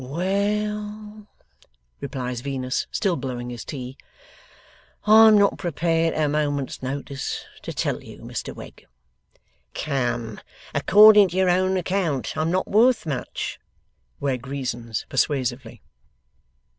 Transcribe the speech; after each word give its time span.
'Well,' 0.03 1.27
replies 1.99 2.41
Venus, 2.41 2.87
still 2.91 3.15
blowing 3.17 3.51
his 3.51 3.63
tea, 3.63 3.99
'I'm 5.05 5.37
not 5.37 5.59
prepared, 5.59 6.15
at 6.15 6.25
a 6.25 6.27
moment's 6.27 6.81
notice, 6.81 7.45
to 7.61 7.71
tell 7.71 8.01
you, 8.03 8.17
Mr 8.23 8.51
Wegg.' 8.51 8.87
'Come! 9.75 10.41
According 10.73 11.27
to 11.29 11.37
your 11.37 11.51
own 11.51 11.77
account 11.77 12.35
I'm 12.35 12.49
not 12.49 12.67
worth 12.67 13.05
much,' 13.05 13.59
Wegg 14.19 14.47
reasons 14.47 15.05
persuasively. 15.07 15.83